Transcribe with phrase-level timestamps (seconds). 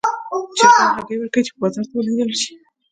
[0.57, 2.53] چرګان هګۍ ورکوي چې بازار ته ولېږدول شي.